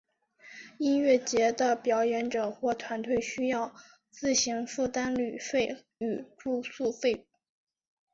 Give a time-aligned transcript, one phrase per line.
[0.79, 3.75] 音乐节的表演者或团体需要
[4.09, 7.25] 自行负担旅费与住宿费用。